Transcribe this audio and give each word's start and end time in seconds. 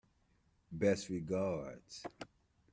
Best 0.71 1.09
regards. 1.11 2.03